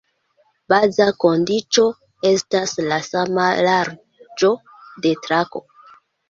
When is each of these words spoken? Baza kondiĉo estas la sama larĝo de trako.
Baza 0.71 1.05
kondiĉo 1.23 1.85
estas 2.29 2.73
la 2.87 2.97
sama 3.09 3.45
larĝo 3.69 4.51
de 5.05 5.13
trako. 5.29 5.63